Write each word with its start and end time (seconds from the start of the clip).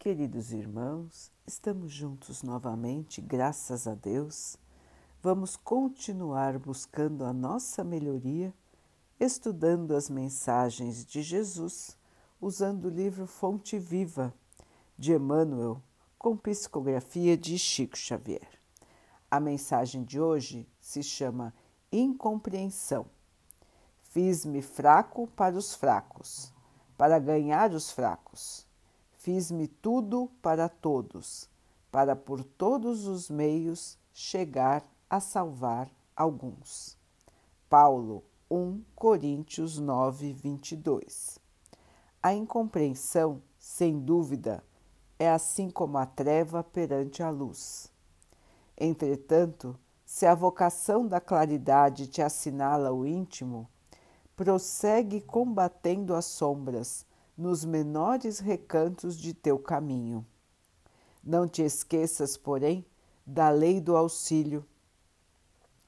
Queridos 0.00 0.50
irmãos, 0.50 1.30
estamos 1.46 1.92
juntos 1.92 2.42
novamente, 2.42 3.20
graças 3.20 3.86
a 3.86 3.94
Deus. 3.94 4.56
Vamos 5.22 5.56
continuar 5.56 6.58
buscando 6.58 7.22
a 7.22 7.34
nossa 7.34 7.84
melhoria, 7.84 8.54
estudando 9.20 9.94
as 9.94 10.08
mensagens 10.08 11.04
de 11.04 11.20
Jesus, 11.20 11.98
usando 12.40 12.86
o 12.86 12.88
livro 12.88 13.26
Fonte 13.26 13.78
Viva 13.78 14.32
de 14.96 15.12
Emmanuel, 15.12 15.82
com 16.18 16.34
psicografia 16.34 17.36
de 17.36 17.58
Chico 17.58 17.98
Xavier. 17.98 18.48
A 19.30 19.38
mensagem 19.38 20.02
de 20.02 20.18
hoje 20.18 20.66
se 20.80 21.02
chama 21.02 21.52
Incompreensão. 21.92 23.04
Fiz-me 24.04 24.62
fraco 24.62 25.26
para 25.36 25.58
os 25.58 25.74
fracos, 25.74 26.54
para 26.96 27.18
ganhar 27.18 27.72
os 27.72 27.90
fracos 27.90 28.69
Fiz-me 29.32 29.68
tudo 29.68 30.28
para 30.42 30.68
todos, 30.68 31.48
para 31.88 32.16
por 32.16 32.42
todos 32.42 33.06
os 33.06 33.30
meios 33.30 33.96
chegar 34.12 34.82
a 35.08 35.20
salvar 35.20 35.88
alguns. 36.16 36.98
Paulo 37.68 38.24
1 38.50 38.82
Coríntios 38.92 39.78
9, 39.78 40.32
22. 40.32 41.38
A 42.20 42.34
incompreensão, 42.34 43.40
sem 43.56 44.00
dúvida, 44.00 44.64
é 45.16 45.30
assim 45.30 45.70
como 45.70 45.96
a 45.96 46.06
treva 46.06 46.64
perante 46.64 47.22
a 47.22 47.30
luz. 47.30 47.88
Entretanto, 48.76 49.78
se 50.04 50.26
a 50.26 50.34
vocação 50.34 51.06
da 51.06 51.20
claridade 51.20 52.08
te 52.08 52.20
assinala 52.20 52.92
o 52.92 53.06
íntimo, 53.06 53.68
prossegue 54.34 55.20
combatendo 55.20 56.16
as 56.16 56.24
sombras 56.24 57.06
nos 57.40 57.64
menores 57.64 58.38
recantos 58.38 59.16
de 59.16 59.32
teu 59.32 59.58
caminho. 59.58 60.26
Não 61.24 61.48
te 61.48 61.62
esqueças, 61.62 62.36
porém, 62.36 62.84
da 63.24 63.48
lei 63.48 63.80
do 63.80 63.96
auxílio 63.96 64.62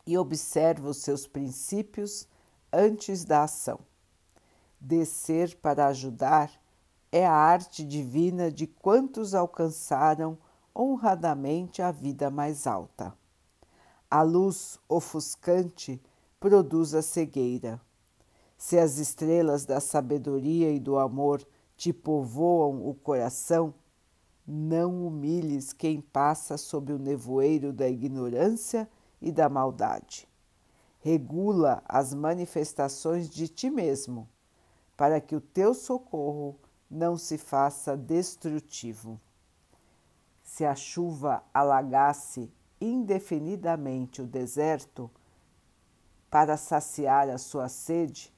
e 0.07 0.17
observa 0.17 0.89
os 0.89 0.97
seus 0.97 1.27
princípios 1.27 2.27
antes 2.73 3.23
da 3.23 3.43
ação. 3.43 3.81
Descer 4.81 5.55
para 5.57 5.89
ajudar 5.89 6.51
é 7.13 7.27
a 7.27 7.35
arte 7.35 7.85
divina 7.85 8.51
de 8.51 8.67
quantos 8.67 9.35
alcançaram 9.35 10.39
honradamente 10.75 11.83
a 11.83 11.93
vida 11.93 12.31
mais 12.31 12.67
alta. 12.67 13.15
A 14.11 14.23
luz 14.23 14.79
ofuscante 14.89 16.03
produz 16.41 16.95
a 16.95 17.03
cegueira 17.03 17.79
se 18.63 18.79
as 18.79 18.99
estrelas 18.99 19.67
da 19.67 19.81
sabedoria 19.81 20.71
e 20.71 20.79
do 20.79 20.97
amor 20.97 21.45
te 21.77 21.93
povoam 21.93 22.89
o 22.89 22.95
coração, 22.95 23.75
não 24.47 25.05
humilhes 25.05 25.73
quem 25.73 26.01
passa 26.01 26.57
sob 26.57 26.93
o 26.93 26.99
nevoeiro 26.99 27.73
da 27.73 27.89
ignorância 27.89 28.89
e 29.21 29.33
da 29.33 29.49
maldade. 29.49 30.29
Regula 31.01 31.83
as 31.89 32.15
manifestações 32.15 33.29
de 33.29 33.49
ti 33.49 33.69
mesmo, 33.69 34.29
para 34.97 35.21
que 35.21 35.35
o 35.35 35.41
teu 35.41 35.75
socorro 35.75 36.57
não 36.89 37.17
se 37.17 37.39
faça 37.39 37.97
destrutivo. 37.97 39.21
Se 40.45 40.65
a 40.65 40.77
chuva 40.77 41.43
alagasse 41.53 42.49
indefinidamente 42.81 44.23
o 44.23 44.27
deserto 44.27 45.11
para 46.31 46.57
saciar 46.57 47.29
a 47.29 47.39
sua 47.39 47.69
sede, 47.69 48.33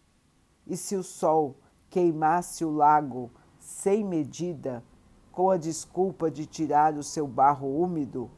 e 0.67 0.77
se 0.77 0.97
o 0.97 1.03
sol 1.03 1.57
queimasse 1.91 2.65
o 2.65 2.70
lago 2.70 3.31
sem 3.59 4.05
medida, 4.05 4.83
com 5.31 5.51
a 5.51 5.57
desculpa 5.57 6.31
de 6.31 6.47
tirar 6.47 6.95
o 6.95 7.03
seu 7.03 7.27
barro 7.27 7.81
úmido, 7.81 8.31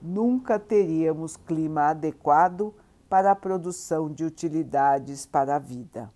nunca 0.00 0.58
teríamos 0.58 1.36
clima 1.36 1.90
adequado 1.90 2.74
para 3.08 3.30
a 3.32 3.36
produção 3.36 4.12
de 4.12 4.24
utilidades 4.24 5.26
para 5.26 5.56
a 5.56 5.58
vida. 5.58 6.12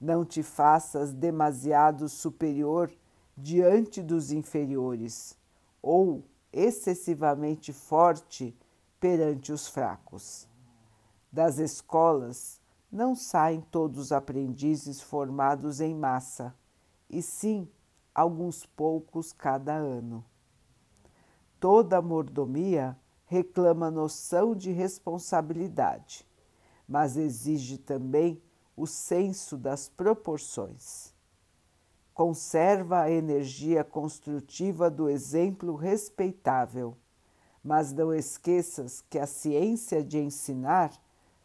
Não 0.00 0.24
te 0.24 0.42
faças 0.42 1.12
demasiado 1.12 2.08
superior 2.08 2.92
diante 3.36 4.02
dos 4.02 4.30
inferiores, 4.32 5.38
ou 5.80 6.24
excessivamente 6.52 7.72
forte 7.72 8.56
perante 9.00 9.52
os 9.52 9.66
fracos. 9.68 10.48
Das 11.30 11.58
escolas, 11.58 12.61
não 12.92 13.16
saem 13.16 13.62
todos 13.62 14.12
aprendizes 14.12 15.00
formados 15.00 15.80
em 15.80 15.94
massa, 15.94 16.54
e 17.08 17.22
sim 17.22 17.66
alguns 18.14 18.66
poucos 18.66 19.32
cada 19.32 19.74
ano. 19.74 20.22
Toda 21.58 22.02
mordomia 22.02 22.94
reclama 23.24 23.90
noção 23.90 24.54
de 24.54 24.70
responsabilidade, 24.70 26.26
mas 26.86 27.16
exige 27.16 27.78
também 27.78 28.42
o 28.76 28.86
senso 28.86 29.56
das 29.56 29.88
proporções. 29.88 31.14
Conserva 32.12 33.00
a 33.00 33.10
energia 33.10 33.82
construtiva 33.82 34.90
do 34.90 35.08
exemplo 35.08 35.76
respeitável, 35.76 36.94
mas 37.64 37.90
não 37.90 38.12
esqueças 38.12 39.00
que 39.08 39.18
a 39.18 39.26
ciência 39.26 40.04
de 40.04 40.18
ensinar 40.18 40.92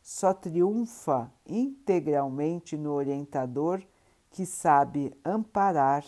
só 0.07 0.33
triunfa 0.33 1.29
integralmente 1.45 2.77
no 2.77 2.93
orientador 2.93 3.83
que 4.31 4.45
sabe 4.45 5.13
amparar, 5.23 6.01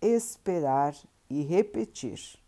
esperar 0.00 0.96
e 1.28 1.42
repetir. 1.42 2.38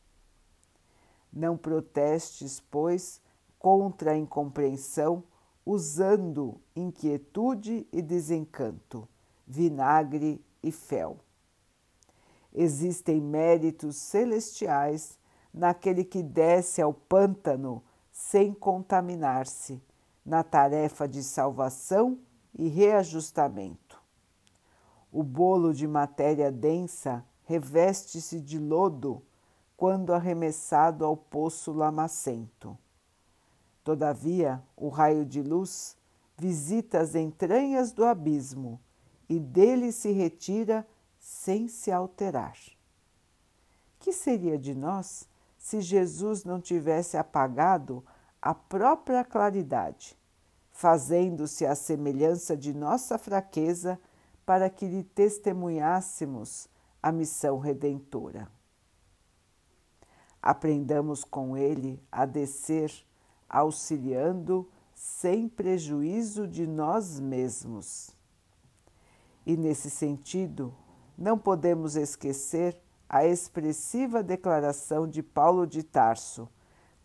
Não 1.31 1.55
protestes, 1.55 2.61
pois, 2.71 3.21
contra 3.59 4.13
a 4.13 4.17
incompreensão, 4.17 5.23
usando 5.67 6.59
inquietude 6.75 7.87
e 7.93 8.01
desencanto, 8.01 9.07
vinagre 9.47 10.43
e 10.63 10.73
fel. 10.73 11.19
Existem 12.55 13.21
méritos 13.21 13.97
celestiais 13.97 15.19
naquele 15.53 16.05
que 16.05 16.23
desce 16.23 16.81
ao 16.81 16.95
pântano 16.95 17.85
sem 18.11 18.55
contaminar-se 18.55 19.79
na 20.27 20.43
tarefa 20.43 21.07
de 21.07 21.23
salvação 21.23 22.19
e 22.53 22.67
reajustamento. 22.67 24.03
O 25.13 25.23
bolo 25.23 25.73
de 25.73 25.87
matéria 25.87 26.51
densa 26.51 27.25
reveste-se 27.45 28.41
de 28.41 28.59
lodo 28.59 29.23
quando 29.77 30.13
arremessado 30.13 31.05
ao 31.05 31.17
poço 31.17 31.73
lamacento. 31.73 32.77
Todavia, 33.85 34.61
o 34.77 34.89
raio 34.89 35.25
de 35.25 35.41
luz 35.41 35.97
visita 36.37 36.99
as 36.99 37.15
entranhas 37.15 37.93
do 37.93 38.05
abismo 38.05 38.81
e 39.29 39.39
dele 39.39 39.93
se 39.93 40.11
retira 40.11 40.87
sem 41.21 41.69
se 41.69 41.93
alterar. 41.93 42.59
Que 44.01 44.13
seria 44.13 44.59
de 44.59 44.75
nós 44.75 45.29
se 45.57 45.81
Jesus 45.81 46.45
não 46.45 46.61
tivesse 46.61 47.17
apagado 47.17 48.05
a 48.47 48.55
própria 48.55 49.25
claridade, 49.25 50.17
fazendo-se 50.71 51.67
à 51.67 51.75
semelhança 51.75 52.57
de 52.57 52.73
nossa 52.73 53.19
fraqueza 53.19 53.99
para 54.45 54.71
que 54.71 54.87
lhe 54.87 55.03
testemunhássemos 55.03 56.69
a 57.03 57.11
missão 57.11 57.59
redentora. 57.59 58.49
Aprendamos 60.41 61.25
com 61.25 61.57
ele 61.57 62.01
a 62.13 62.25
descer, 62.25 62.93
auxiliando 63.49 64.71
sem 64.95 65.49
prejuízo 65.49 66.47
de 66.47 66.69
nós 66.69 67.19
mesmos. 67.19 68.15
E 69.45 69.57
nesse 69.57 69.91
sentido, 69.91 70.73
não 71.19 71.37
podemos 71.37 71.97
esquecer 71.97 72.81
a 73.09 73.27
expressiva 73.27 74.23
declaração 74.23 75.05
de 75.05 75.21
Paulo 75.21 75.67
de 75.67 75.83
Tarso 75.83 76.49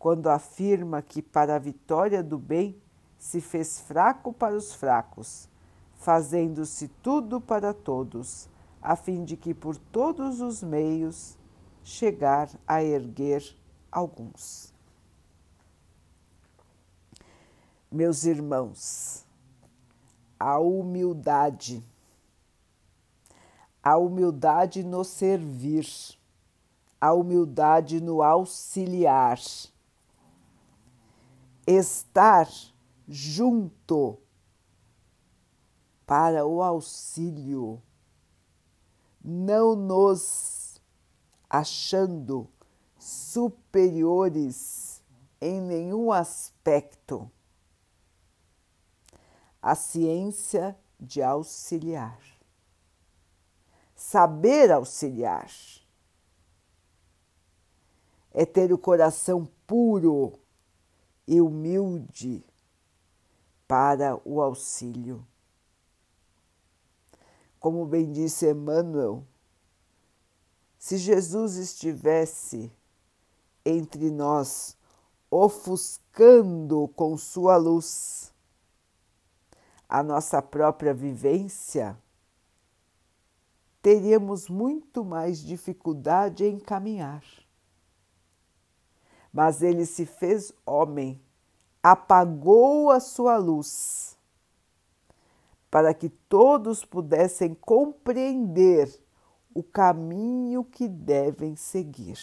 quando 0.02 0.26
afirma 0.26 1.00
que 1.00 1.22
para 1.22 1.54
a 1.54 1.60
vitória 1.60 2.24
do 2.24 2.36
bem 2.36 2.76
se 3.16 3.40
fez 3.40 3.78
fraco 3.82 4.32
para 4.32 4.56
os 4.56 4.74
fracos, 4.74 5.48
fazendo-se 5.94 6.88
tudo 6.88 7.40
para 7.40 7.72
todos, 7.72 8.48
a 8.82 8.96
fim 8.96 9.24
de 9.24 9.36
que 9.36 9.54
por 9.54 9.76
todos 9.76 10.40
os 10.40 10.60
meios 10.60 11.38
chegar 11.84 12.50
a 12.66 12.82
erguer 12.82 13.44
alguns. 13.92 14.74
Meus 17.88 18.24
irmãos, 18.24 19.24
a 20.36 20.58
humildade, 20.58 21.80
a 23.80 23.96
humildade 23.96 24.82
no 24.82 25.04
servir, 25.04 25.86
a 27.00 27.12
humildade 27.12 28.00
no 28.00 28.20
auxiliar 28.20 29.38
estar 31.66 32.48
junto 33.08 34.18
para 36.06 36.44
o 36.44 36.62
auxílio, 36.62 37.82
não 39.24 39.74
nos 39.74 40.80
achando 41.48 42.48
superiores 42.98 45.02
em 45.40 45.60
nenhum 45.60 46.12
aspecto. 46.12 47.30
A 49.60 49.74
ciência 49.74 50.76
de 50.98 51.22
auxiliar. 51.22 52.18
Saber 53.94 54.72
auxiliar 54.72 55.48
é 58.32 58.44
ter 58.44 58.72
o 58.72 58.78
coração 58.78 59.48
puro 59.66 60.38
e 61.32 61.40
humilde 61.40 62.44
para 63.66 64.20
o 64.22 64.42
auxílio. 64.42 65.26
Como 67.58 67.86
bem 67.86 68.12
disse 68.12 68.50
Emmanuel, 68.50 69.24
se 70.78 70.98
Jesus 70.98 71.56
estivesse 71.56 72.70
entre 73.64 74.10
nós, 74.10 74.76
ofuscando 75.30 76.86
com 76.88 77.16
sua 77.16 77.56
luz 77.56 78.30
a 79.88 80.02
nossa 80.02 80.42
própria 80.42 80.92
vivência, 80.92 81.98
teríamos 83.80 84.50
muito 84.50 85.02
mais 85.02 85.38
dificuldade 85.38 86.44
em 86.44 86.58
caminhar. 86.58 87.24
Mas 89.32 89.62
ele 89.62 89.86
se 89.86 90.04
fez 90.04 90.52
homem, 90.66 91.20
apagou 91.82 92.90
a 92.90 93.00
sua 93.00 93.38
luz, 93.38 94.16
para 95.70 95.94
que 95.94 96.10
todos 96.10 96.84
pudessem 96.84 97.54
compreender 97.54 99.02
o 99.54 99.62
caminho 99.62 100.62
que 100.64 100.86
devem 100.86 101.56
seguir, 101.56 102.18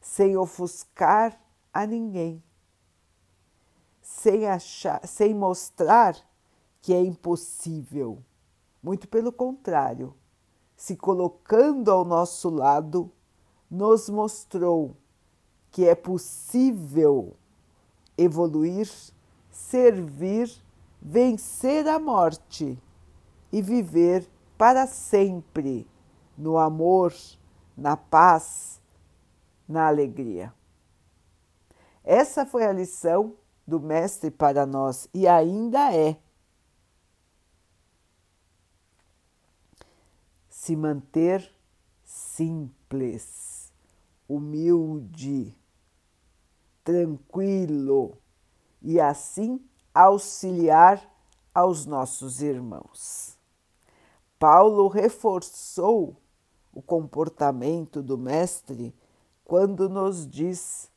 sem 0.00 0.36
ofuscar 0.36 1.40
a 1.72 1.84
ninguém, 1.84 2.42
sem, 4.00 4.46
achar, 4.46 5.04
sem 5.06 5.34
mostrar 5.34 6.16
que 6.80 6.94
é 6.94 7.00
impossível. 7.00 8.22
Muito 8.80 9.08
pelo 9.08 9.32
contrário, 9.32 10.14
se 10.76 10.94
colocando 10.96 11.90
ao 11.90 12.04
nosso 12.04 12.48
lado, 12.48 13.12
nos 13.68 14.08
mostrou 14.08 14.96
que 15.70 15.86
é 15.86 15.94
possível 15.94 17.36
evoluir, 18.16 18.90
servir, 19.50 20.50
vencer 21.00 21.86
a 21.86 21.98
morte 21.98 22.78
e 23.52 23.60
viver 23.60 24.28
para 24.56 24.86
sempre 24.86 25.86
no 26.36 26.58
amor, 26.58 27.14
na 27.76 27.96
paz, 27.96 28.80
na 29.68 29.86
alegria. 29.86 30.52
Essa 32.02 32.46
foi 32.46 32.64
a 32.64 32.72
lição 32.72 33.34
do 33.66 33.80
Mestre 33.80 34.30
para 34.30 34.64
nós 34.64 35.08
e 35.12 35.26
ainda 35.26 35.92
é. 35.92 36.16
Se 40.48 40.76
manter 40.76 41.52
simples, 42.04 43.55
humilde, 44.28 45.56
tranquilo 46.84 48.18
e 48.82 49.00
assim 49.00 49.60
auxiliar 49.92 51.02
aos 51.54 51.86
nossos 51.86 52.42
irmãos. 52.42 53.38
Paulo 54.38 54.88
reforçou 54.88 56.16
o 56.72 56.82
comportamento 56.82 58.02
do 58.02 58.18
Mestre 58.18 58.94
quando 59.44 59.88
nos 59.88 60.28
diz 60.28 60.90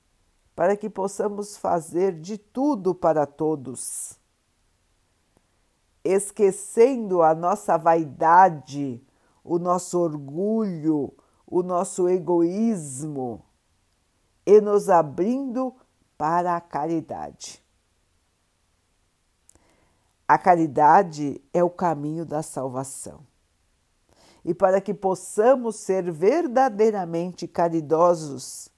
para 0.55 0.75
que 0.75 0.89
possamos 0.89 1.55
fazer 1.55 2.19
de 2.19 2.37
tudo 2.37 2.93
para 2.93 3.25
todos, 3.25 4.19
esquecendo 6.03 7.21
a 7.21 7.33
nossa 7.33 7.77
vaidade, 7.77 9.01
o 9.41 9.57
nosso 9.57 9.97
orgulho, 9.97 11.13
o 11.49 11.63
nosso 11.63 12.07
egoísmo 12.07 13.43
e 14.45 14.61
nos 14.61 14.87
abrindo 14.87 15.75
para 16.15 16.55
a 16.55 16.61
caridade. 16.61 17.63
A 20.27 20.37
caridade 20.37 21.41
é 21.51 21.63
o 21.63 21.69
caminho 21.69 22.23
da 22.23 22.43
salvação. 22.43 23.25
E 24.45 24.53
para 24.53 24.79
que 24.79 24.93
possamos 24.93 25.77
ser 25.77 26.11
verdadeiramente 26.11 27.47
caridosos, 27.47 28.69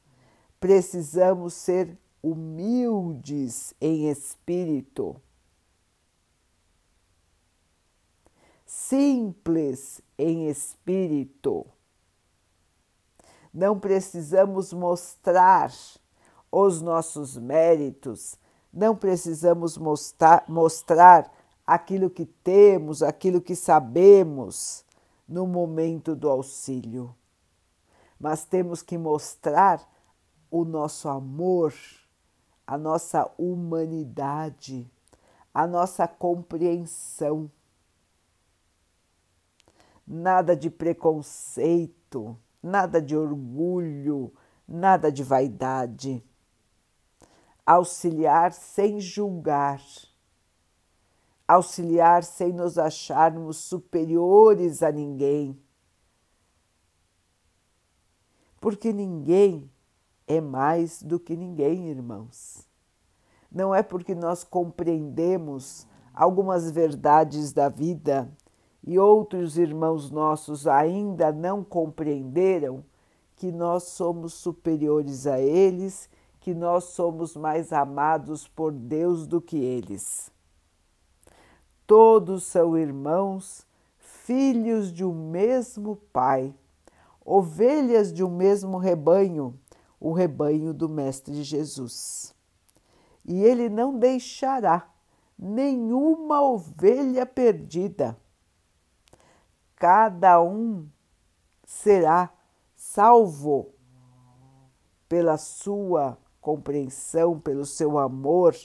precisamos 0.58 1.54
ser 1.54 2.00
humildes 2.24 3.74
em 3.82 4.10
espírito, 4.10 5.20
simples 8.66 10.02
em 10.18 10.48
espírito 10.48 11.66
não 13.54 13.80
precisamos 13.80 14.72
mostrar 14.72 15.72
os 16.52 16.82
nossos 16.82 17.38
méritos, 17.38 18.38
não 18.72 18.96
precisamos 18.96 19.78
mostrar, 19.78 20.46
mostrar 20.48 21.32
aquilo 21.66 22.10
que 22.10 22.26
temos, 22.26 23.04
aquilo 23.04 23.42
que 23.42 23.56
sabemos 23.56 24.86
no 25.28 25.46
momento 25.48 26.16
do 26.16 26.30
auxílio, 26.30 27.16
mas 28.20 28.46
temos 28.46 28.82
que 28.82 28.98
mostrar 28.98 29.82
o 30.50 30.66
nosso 30.66 31.08
amor, 31.08 31.74
a 32.68 32.78
nossa 32.78 33.30
humanidade, 33.38 34.90
a 35.54 35.66
nossa 35.66 36.08
compreensão. 36.08 37.50
Nada 40.06 40.56
de 40.56 40.70
preconceito, 40.70 42.38
nada 42.62 43.02
de 43.02 43.16
orgulho, 43.16 44.34
nada 44.68 45.12
de 45.12 45.24
vaidade. 45.24 46.24
Auxiliar 47.66 48.54
sem 48.54 49.00
julgar, 49.00 49.82
auxiliar 51.48 52.24
sem 52.24 52.52
nos 52.52 52.78
acharmos 52.78 53.58
superiores 53.58 54.84
a 54.84 54.92
ninguém. 54.92 55.62
Porque 58.60 58.94
ninguém 58.94 59.72
é 60.28 60.40
mais 60.40 61.02
do 61.02 61.20
que 61.20 61.36
ninguém, 61.36 61.90
irmãos. 61.90 62.68
Não 63.52 63.76
é 63.76 63.84
porque 63.84 64.16
nós 64.16 64.44
compreendemos 64.44 65.86
algumas 66.14 66.72
verdades 66.72 67.52
da 67.52 67.68
vida 67.68 68.32
e 68.84 68.98
outros 68.98 69.58
irmãos 69.58 70.10
nossos 70.10 70.68
ainda 70.68 71.32
não 71.32 71.64
compreenderam 71.64 72.84
que 73.36 73.52
nós 73.52 73.84
somos 73.84 74.34
superiores 74.34 75.28
a 75.28 75.40
eles, 75.40 76.10
que 76.40 76.54
nós 76.54 76.86
somos 76.86 77.36
mais 77.36 77.72
amados 77.72 78.48
por 78.48 78.72
Deus 78.72 79.28
do 79.28 79.40
que 79.40 79.58
eles. 79.58 80.32
Todos 81.86 82.44
são 82.44 82.78
irmãos, 82.78 83.66
filhos 83.98 84.92
de 84.92 85.06
um 85.06 85.30
mesmo 85.30 85.98
Pai, 86.12 86.54
ovelhas 87.24 88.12
de 88.12 88.24
um 88.24 88.36
mesmo 88.36 88.78
rebanho, 88.78 89.60
o 90.00 90.12
rebanho 90.12 90.74
do 90.74 90.90
Mestre 90.90 91.44
Jesus. 91.44 92.34
E 93.24 93.44
ele 93.44 93.70
não 93.70 94.00
deixará 94.00 94.90
nenhuma 95.38 96.42
ovelha 96.42 97.26
perdida 97.26 98.18
cada 99.82 100.40
um 100.40 100.88
será 101.66 102.32
salvo 102.76 103.74
pela 105.10 105.40
sua 105.40 106.20
compreensão, 106.40 107.40
pelo 107.40 107.66
seu 107.66 107.98
amor, 107.98 108.56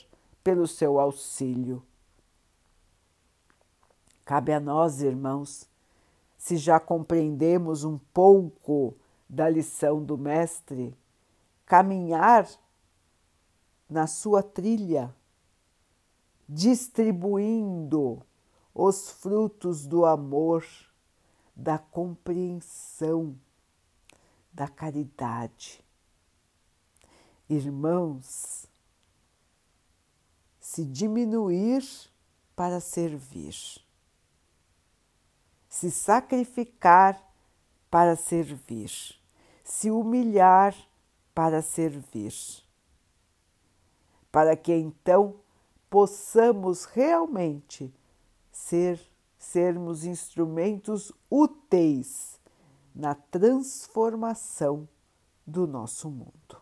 pelo 0.45 0.67
seu 0.67 1.01
auxílio. 1.01 1.83
Cabe 4.27 4.53
a 4.53 4.61
nós, 4.61 5.01
irmãos, 5.01 5.67
se 6.37 6.59
já 6.59 6.79
compreendemos 6.79 7.83
um 7.83 7.97
pouco 8.13 8.95
da 9.27 9.49
lição 9.49 10.05
do 10.05 10.19
Mestre, 10.19 10.95
caminhar 11.65 12.47
na 13.89 14.07
sua 14.07 14.43
trilha, 14.43 15.17
distribuindo 16.47 18.23
os 18.75 19.11
frutos 19.11 19.87
do 19.87 20.05
amor 20.05 20.63
da 21.57 21.79
compreensão, 21.79 23.35
da 24.53 24.69
caridade. 24.69 25.83
Irmãos, 27.49 28.67
se 30.61 30.85
diminuir 30.85 31.83
para 32.55 32.79
servir, 32.81 33.55
se 35.69 35.91
sacrificar 35.91 37.19
para 37.91 38.17
servir, 38.17 38.91
se 39.65 39.91
humilhar 39.91 40.77
para 41.35 41.63
servir, 41.63 42.35
para 44.31 44.57
que 44.57 44.75
então 44.75 45.41
possamos 45.89 46.85
realmente 46.85 47.91
ser 48.53 49.01
sermos 49.47 50.05
instrumentos 50.05 51.13
úteis 51.31 52.41
na 52.95 53.15
transformação 53.15 54.89
do 55.47 55.67
nosso 55.67 56.11
mundo. 56.11 56.61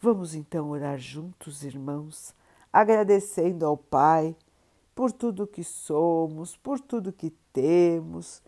Vamos 0.00 0.34
então 0.34 0.70
orar 0.70 0.96
juntos, 0.96 1.64
irmãos, 1.64 2.32
agradecendo 2.72 3.66
ao 3.66 3.76
Pai 3.76 4.36
por 4.94 5.10
tudo 5.10 5.46
que 5.46 5.64
somos, 5.64 6.56
por 6.56 6.78
tudo 6.78 7.12
que 7.12 7.30
temos, 7.52 8.40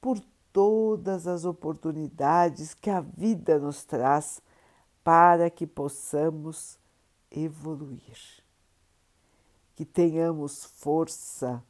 por 0.00 0.18
todas 0.52 1.28
as 1.28 1.44
oportunidades 1.44 2.74
que 2.74 2.90
a 2.90 3.00
vida 3.00 3.58
nos 3.58 3.84
traz 3.84 4.42
para 5.04 5.48
que 5.48 5.66
possamos 5.66 6.76
evoluir. 7.30 8.45
Que 9.76 9.84
tenhamos 9.84 10.64
força, 10.64 11.62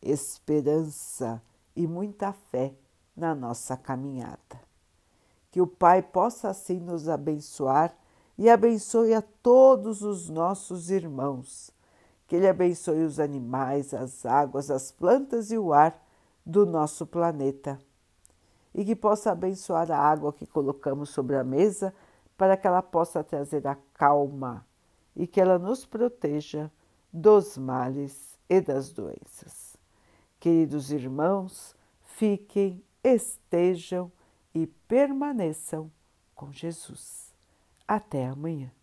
esperança 0.00 1.42
e 1.74 1.86
muita 1.86 2.32
fé 2.32 2.72
na 3.16 3.34
nossa 3.34 3.76
caminhada. 3.76 4.60
Que 5.50 5.60
o 5.60 5.66
Pai 5.66 6.02
possa 6.02 6.50
assim 6.50 6.78
nos 6.78 7.08
abençoar 7.08 7.96
e 8.38 8.48
abençoe 8.50 9.14
a 9.14 9.22
todos 9.22 10.02
os 10.02 10.28
nossos 10.28 10.90
irmãos. 10.90 11.70
Que 12.28 12.36
Ele 12.36 12.46
abençoe 12.46 13.02
os 13.02 13.18
animais, 13.18 13.94
as 13.94 14.26
águas, 14.26 14.70
as 14.70 14.92
plantas 14.92 15.50
e 15.50 15.56
o 15.56 15.72
ar 15.72 15.98
do 16.44 16.66
nosso 16.66 17.06
planeta. 17.06 17.78
E 18.74 18.84
que 18.84 18.94
possa 18.94 19.32
abençoar 19.32 19.90
a 19.90 19.98
água 19.98 20.32
que 20.32 20.46
colocamos 20.46 21.08
sobre 21.08 21.36
a 21.36 21.42
mesa 21.42 21.94
para 22.36 22.56
que 22.56 22.66
ela 22.66 22.82
possa 22.82 23.24
trazer 23.24 23.66
a 23.66 23.76
calma 23.94 24.66
e 25.14 25.26
que 25.26 25.40
ela 25.40 25.58
nos 25.58 25.86
proteja 25.86 26.70
dos 27.16 27.56
males 27.56 28.38
e 28.46 28.60
das 28.60 28.92
doenças. 28.92 29.74
Queridos 30.38 30.92
irmãos, 30.92 31.74
fiquem, 32.04 32.84
estejam 33.02 34.12
e 34.54 34.66
permaneçam 34.66 35.90
com 36.34 36.52
Jesus. 36.52 37.34
Até 37.88 38.26
amanhã. 38.26 38.75